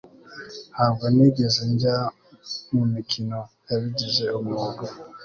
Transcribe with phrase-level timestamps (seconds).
[0.71, 1.97] Ntabwo nigeze njya
[2.73, 4.85] mumikino yabigize umwuga